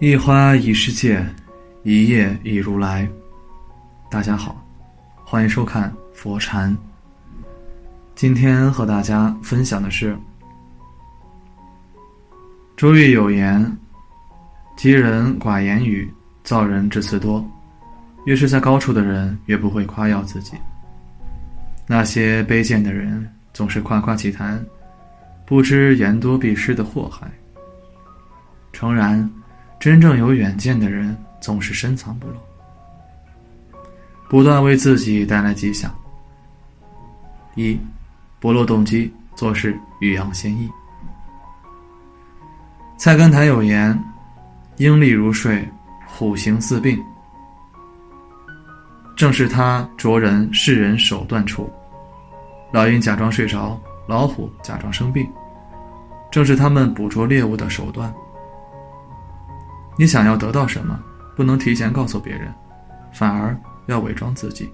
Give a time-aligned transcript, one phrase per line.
[0.00, 1.22] 一花一世界，
[1.82, 3.06] 一叶一如来。
[4.10, 4.64] 大家好，
[5.26, 6.74] 欢迎收看佛禅。
[8.14, 10.16] 今天和大家分享的是，
[12.78, 13.76] 周瑜有言
[14.74, 16.10] ：“吉人寡言语，
[16.44, 17.46] 造人之词多。”
[18.24, 20.54] 越是在高处的人，越不会夸耀自己。
[21.86, 24.64] 那些卑贱的人，总是夸夸其谈，
[25.44, 27.30] 不知言多必失的祸害。
[28.72, 29.30] 诚然，
[29.80, 32.34] 真正有远见的人总是深藏不露，
[34.28, 35.90] 不断为自己带来吉祥。
[37.54, 37.80] 一，
[38.38, 40.70] 不露动机，做事欲扬先抑。
[42.98, 43.98] 菜根谭有言
[44.76, 45.66] ：“鹰立如睡，
[46.06, 47.02] 虎行似病。”
[49.16, 51.72] 正是他着人世人手段处，
[52.70, 55.26] 老鹰假装睡着，老虎假装生病，
[56.30, 58.12] 正是他们捕捉猎物的手段。
[60.00, 60.98] 你想要得到什么，
[61.36, 62.50] 不能提前告诉别人，
[63.12, 64.72] 反而要伪装自己，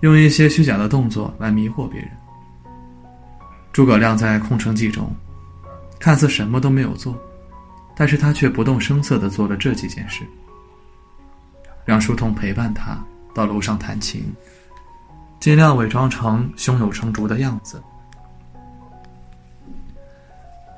[0.00, 2.08] 用一些虚假的动作来迷惑别人。
[3.74, 5.14] 诸葛亮在空城计中，
[6.00, 7.14] 看似什么都没有做，
[7.94, 10.24] 但是他却不动声色地做了这几件事。
[11.84, 12.98] 让书童陪伴他
[13.34, 14.32] 到楼上弹琴，
[15.40, 17.82] 尽量伪装成胸有成竹的样子。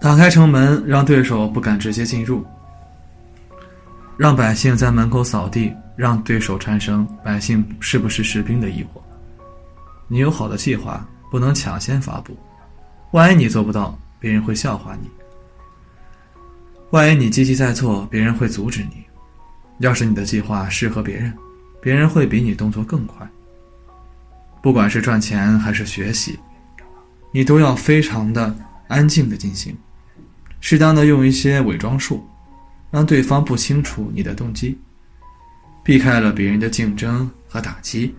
[0.00, 2.44] 打开城门，让对手不敢直接进入；
[4.17, 9.03] 让百姓在门口扫地，让对手产生百姓是不是士兵的疑惑。
[10.09, 12.37] 你有好的计划，不能抢先发布，
[13.11, 15.09] 万一你做不到，别人会笑话你；
[16.91, 19.05] 万一你积极在做，别人会阻止你。
[19.81, 21.31] 要是你的计划适合别人，
[21.83, 23.28] 别人会比你动作更快。
[24.62, 26.39] 不管是赚钱还是学习，
[27.33, 28.56] 你都要非常的
[28.89, 29.77] 安静的进行，
[30.61, 32.27] 适当的用一些伪装术，
[32.90, 34.78] 让对方不清楚你的动机，
[35.82, 38.14] 避开了别人的竞争和打击，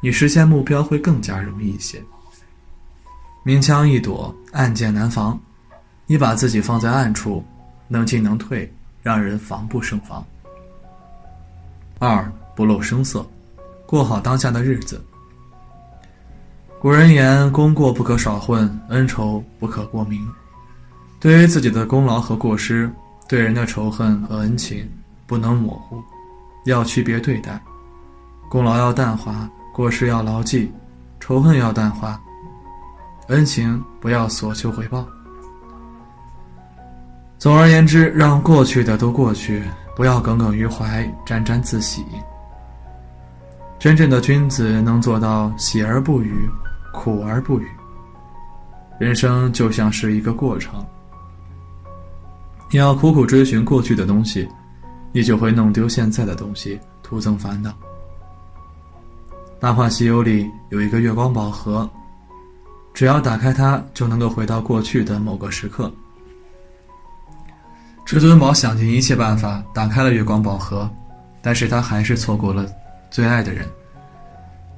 [0.00, 2.02] 你实现目标会更加容易一些。
[3.42, 5.38] 明枪易躲，暗箭难防，
[6.06, 7.44] 你把自己放在暗处，
[7.88, 8.72] 能进能退，
[9.02, 10.24] 让人防不胜防。
[11.98, 13.24] 二不露声色，
[13.86, 15.02] 过好当下的日子。
[16.78, 20.20] 古人言：“功过不可少混，恩仇不可过明。”
[21.18, 22.90] 对于自己的功劳和过失，
[23.28, 24.88] 对人的仇恨和恩情，
[25.26, 26.02] 不能模糊，
[26.64, 27.60] 要区别对待。
[28.48, 30.70] 功劳要淡化，过失要牢记，
[31.18, 32.20] 仇恨要淡化，
[33.28, 35.04] 恩情不要索求回报。
[37.38, 39.62] 总而言之，让过去的都过去。
[39.96, 42.04] 不要耿耿于怀，沾沾自喜。
[43.78, 46.46] 真正的君子能做到喜而不语，
[46.92, 47.66] 苦而不语。
[48.98, 50.84] 人生就像是一个过程，
[52.68, 54.48] 你要苦苦追寻过去的东西，
[55.12, 57.70] 你就会弄丢现在的东西，徒增烦恼。
[59.60, 61.88] 《大话西游》里有一个月光宝盒，
[62.92, 65.90] 只要打开它，就能够回到过去的某个时刻。
[68.04, 70.88] 至尊宝想尽一切办法打开了月光宝盒，
[71.42, 72.66] 但是他还是错过了
[73.10, 73.66] 最爱的人。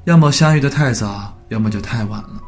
[0.04, 2.40] 要么相遇的太早，要么就太晚了。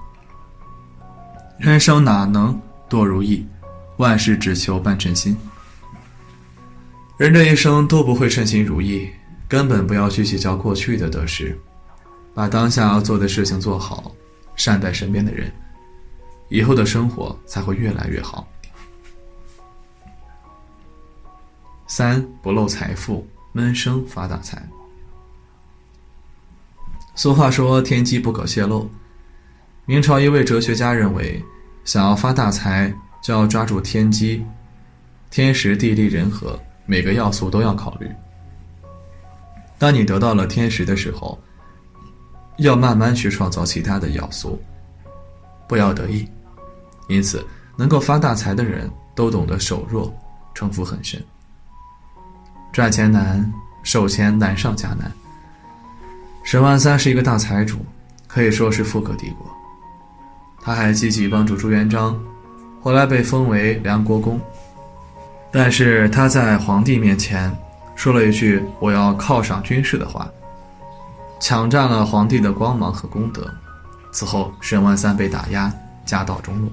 [1.59, 2.59] 人生哪能
[2.89, 3.47] 多如意，
[4.01, 5.37] 万事只求半称心。
[7.19, 9.11] 人这一生都不会称心如意，
[9.47, 11.55] 根本不要去计较过去的得失，
[12.35, 14.11] 把当下要做的事情做好，
[14.57, 15.53] 善待身边的人，
[16.49, 18.49] 以后的生活才会越来越好。
[21.87, 24.67] 三不露财富，闷声发大财。
[27.15, 28.91] 俗话说：“天机不可泄露。”
[29.85, 31.45] 明朝一位哲学家认为，
[31.85, 34.45] 想要发大财，就要抓住天机，
[35.31, 38.11] 天时地利人和每个要素都要考虑。
[39.79, 41.39] 当你得到了天时的时候，
[42.59, 44.61] 要慢慢去创造其他的要素，
[45.67, 46.29] 不要得意。
[47.09, 47.45] 因此，
[47.77, 50.15] 能够发大财的人都懂得守弱，
[50.55, 51.23] 城府很深。
[52.73, 53.53] 赚钱难，
[53.83, 55.11] 收钱难上加难。
[56.45, 57.79] 沈万三是一个大财主，
[58.27, 59.51] 可以说是富可敌国。
[60.63, 62.19] 他还积极帮助朱元璋，
[62.81, 64.41] 后来被封为梁国公。
[65.53, 67.57] 但是他在皇帝面前
[67.97, 70.29] 说了一句“我要犒赏军士”的话，
[71.41, 73.49] 抢占了皇帝的光芒和功德。
[74.13, 75.73] 此后，沈万三被打压，
[76.05, 76.71] 家道中落。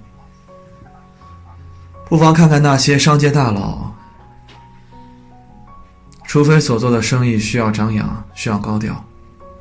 [2.09, 3.92] 不妨看看那些商界大佬。
[6.25, 9.01] 除非所做的生意需要张扬、需要高调，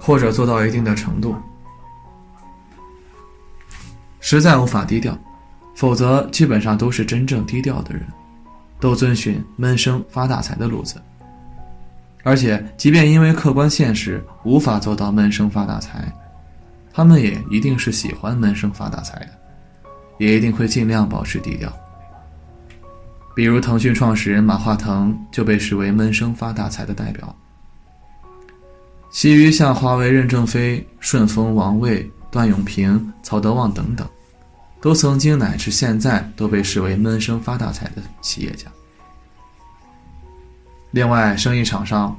[0.01, 1.37] 或者做到一定的程度，
[4.19, 5.17] 实在无法低调，
[5.77, 8.03] 否则基本上都是真正低调的人。
[8.79, 11.01] 都遵循闷声发大财的路子。
[12.23, 16.13] 而且，即便因为客观现实无法做到闷声发大财，
[16.93, 19.29] 他们也一定是喜欢闷声发大财的，
[20.19, 21.73] 也一定会尽量保持低调。
[23.35, 27.35] 比如，腾讯创始人马化腾就被视为闷声发大财的代表。
[29.11, 34.07] 其余像华为任正非、顺丰王卫、段永平、曹德旺等等，
[34.87, 38.71] 都曾经乃至现在都被视为闷声发大财的企业家。
[40.93, 42.17] 另外，生意场上，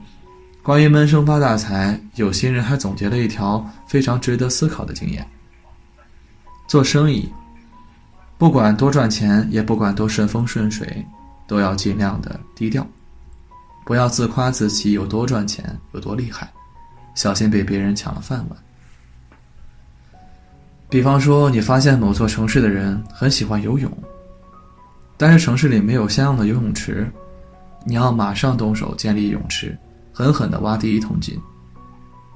[0.62, 5.26] 关于闷声发大财，有心人还总结了一条非常值得思考的经验：
[6.68, 7.32] 做生意，
[8.38, 11.08] 不管多赚钱，也不管多顺风顺水，
[11.48, 12.86] 都要尽量的低调，
[13.86, 16.52] 不要自夸自己有多赚钱、有多厉害，
[17.16, 18.67] 小心被别人抢了饭碗。
[20.90, 23.92] 比方说，你发现某座城市的人很喜欢游泳，
[25.18, 27.06] 但是城市里没有相应的游泳池。
[27.84, 29.78] 你要马上动手建立泳池，
[30.14, 31.38] 狠狠地挖第一桶金。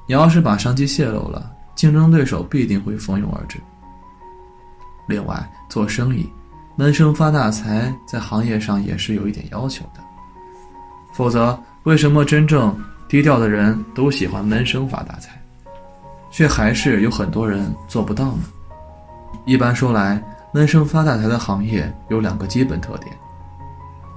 [0.07, 3.57] 你要是把商机泄露了，竞争对手必定会蜂拥而至。
[5.07, 6.29] 另外，做生意，
[6.75, 10.01] 闷声发大财，在行业上也是有一点要求的。
[11.13, 12.77] 否则，为什么真正
[13.07, 15.41] 低调的人都喜欢闷声发大财，
[16.31, 18.39] 却还是有很多人做不到呢？
[19.45, 20.23] 一般说来，
[20.53, 23.15] 闷声发大财的行业有两个基本特点。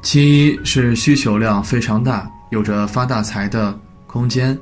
[0.00, 4.54] 其一是需求量非常大，有着发大财的空间；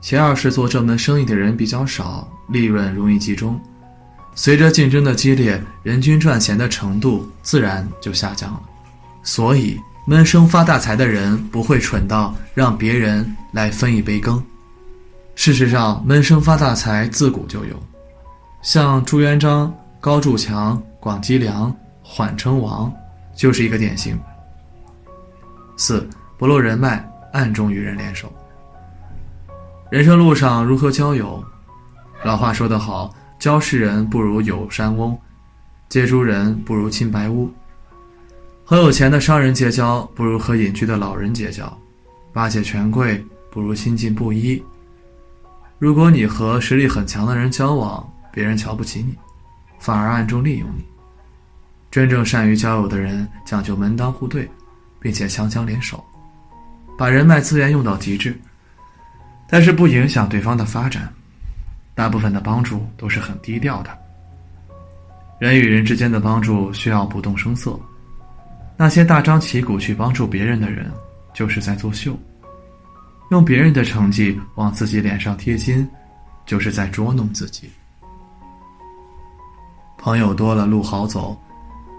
[0.00, 3.60] 其二是做这门生意的人比较少，利润容易集中。
[4.34, 8.60] 随着竞争的激烈，人均赚钱的程度自然就下降了。
[9.22, 14.42] 所以，闷声发大财的人不会蠢到让别人来分一杯羹。
[15.34, 17.76] 事实上，闷声发大财自古就有，
[18.62, 22.92] 像朱元璋、高筑墙、广积粮、缓称王，
[23.34, 24.18] 就是一个典型。
[25.76, 26.08] 四
[26.38, 28.32] 不露人脉，暗中与人联手。
[29.90, 31.42] 人生路上如何交友？
[32.22, 35.18] 老话说得好，交世人不如有山翁，
[35.88, 37.50] 接诸人不如亲白屋。
[38.64, 41.66] 和有钱的商人结交，不如和隐居的老人结交；
[42.32, 44.62] 巴结权贵，不如亲近布衣。
[45.82, 49.18] 如果你和实力很强的人交往，别人瞧不起你，
[49.80, 50.84] 反而暗中利用你。
[51.90, 54.48] 真正善于交友的人，讲究门当户对。
[55.00, 56.00] 并且强强联手，
[56.96, 58.40] 把人脉资源用到极致，
[59.48, 61.12] 但是不影响对方的发展。
[61.96, 63.90] 大部分的帮助都是很低调的。
[65.40, 67.76] 人与人之间的帮助需要不动声色。
[68.76, 70.88] 那些大张旗鼓去帮助别人的人，
[71.34, 72.16] 就是在作秀。
[73.32, 75.88] 用别人的成绩往自己脸上贴金，
[76.44, 77.70] 就是在捉弄自己。
[79.96, 81.34] 朋友多了路好走，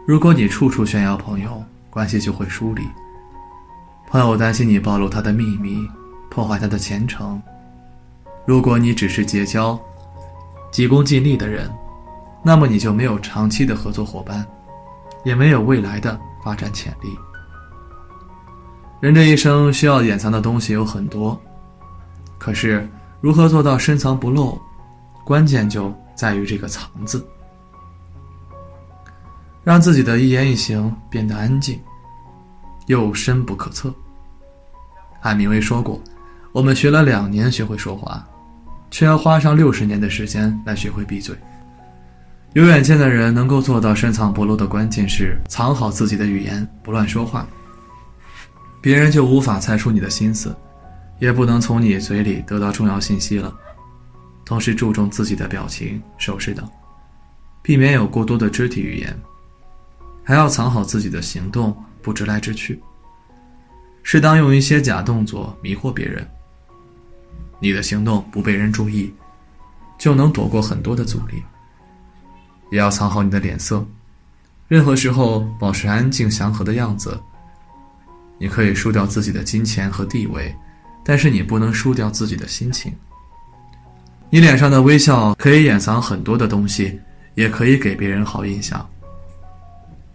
[0.05, 1.61] 如果你处处炫耀朋友。
[1.89, 2.81] 关系就会疏离。
[4.07, 5.87] 朋友担心你暴露他的秘密，
[6.27, 7.39] 破坏他的前程。
[8.47, 9.79] 如果你只是结交
[10.71, 11.71] 急功近利的人，
[12.41, 14.43] 那么你就没有长期的合作伙伴，
[15.23, 17.15] 也没有未来的发展潜力。
[19.03, 21.37] 人这一生需要掩藏的东西有很多，
[22.37, 22.87] 可是
[23.19, 24.57] 如何做到深藏不露，
[25.25, 27.21] 关键就在于这个“藏”字。
[29.61, 31.77] 让自己的一言一行变得安静，
[32.85, 33.93] 又深不可测。
[35.19, 36.01] 海明威说过
[36.53, 38.25] ：“我们学了两年学会说话，
[38.89, 41.35] 却要花上六十年的时间来学会闭嘴。”
[42.55, 47.45] 有远见的人能够做到深藏不露的关键是藏好自己的语言，不乱说话，
[48.83, 50.53] 别人就无法猜出你的心思，
[51.17, 53.55] 也不能从你嘴里得到重要信息了。
[54.43, 56.69] 同时注重自己的表情、手势等，
[57.61, 59.17] 避免有过多的肢体语言。
[60.21, 62.77] 还要藏好自己的行动，不直来直去。
[64.03, 66.29] 适当用一些假动作迷惑别人。
[67.61, 69.13] 你的行动不被人注意，
[69.97, 71.41] 就能躲过很多的阻力。
[72.69, 73.85] 也要藏好你的脸色，
[74.67, 77.17] 任何时候保持安静祥和的样子。
[78.43, 80.53] 你可以输掉自己的金钱和地位，
[81.01, 82.93] 但是你不能输掉自己的心情。
[84.29, 86.99] 你脸上的微笑可以掩藏很多的东西，
[87.35, 88.85] 也可以给别人好印象。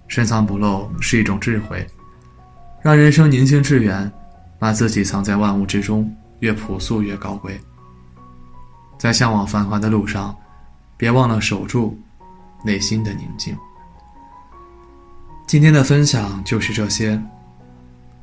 [0.08, 1.86] 深藏不露是一种智慧，
[2.82, 4.12] 让人生宁静致远，
[4.58, 7.58] 把自己藏在万物之中，越朴素越高贵。
[8.98, 10.36] 在向往繁华的路上，
[10.98, 11.98] 别忘了守住
[12.62, 13.56] 内心的宁静。
[15.46, 17.18] 今天的分享就是这些，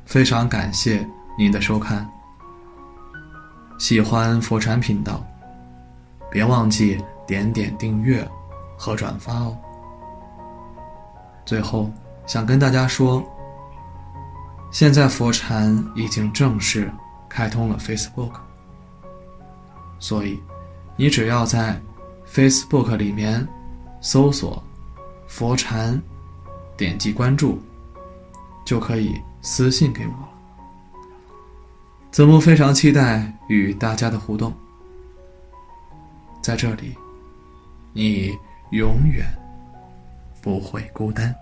[0.06, 2.08] 非常感谢您的收看。
[3.76, 5.20] 喜欢佛禅频道，
[6.30, 8.26] 别忘记点点订阅
[8.78, 9.58] 和转发哦。
[11.44, 11.90] 最后，
[12.24, 13.22] 想跟大家说，
[14.70, 16.90] 现在佛禅已经正式
[17.28, 18.30] 开通了 Facebook，
[19.98, 20.40] 所以
[20.96, 21.80] 你只要在
[22.32, 23.46] Facebook 里面
[24.00, 24.62] 搜索
[25.26, 26.00] “佛禅”，
[26.78, 27.60] 点击关注，
[28.64, 30.28] 就可以私信给我了。
[32.10, 34.52] 子木非常期待与大家的互动，
[36.42, 36.96] 在这里，
[37.92, 38.36] 你
[38.72, 39.24] 永远
[40.42, 41.32] 不会孤单。